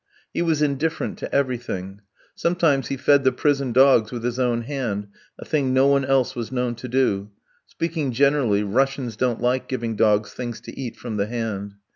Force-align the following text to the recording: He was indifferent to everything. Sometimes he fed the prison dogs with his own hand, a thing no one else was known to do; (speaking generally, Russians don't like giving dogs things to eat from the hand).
He 0.33 0.41
was 0.41 0.63
indifferent 0.63 1.19
to 1.19 1.31
everything. 1.31 2.01
Sometimes 2.33 2.87
he 2.87 2.97
fed 2.97 3.23
the 3.23 3.31
prison 3.31 3.71
dogs 3.71 4.11
with 4.11 4.23
his 4.23 4.39
own 4.39 4.63
hand, 4.63 5.09
a 5.37 5.45
thing 5.45 5.75
no 5.75 5.85
one 5.85 6.05
else 6.05 6.35
was 6.35 6.51
known 6.51 6.73
to 6.77 6.87
do; 6.87 7.29
(speaking 7.67 8.11
generally, 8.11 8.63
Russians 8.63 9.15
don't 9.15 9.41
like 9.41 9.67
giving 9.67 9.95
dogs 9.95 10.33
things 10.33 10.59
to 10.61 10.75
eat 10.75 10.95
from 10.95 11.17
the 11.17 11.27
hand). 11.27 11.75